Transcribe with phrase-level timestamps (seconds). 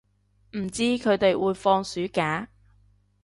[0.57, 2.49] 唔知佢哋會放暑假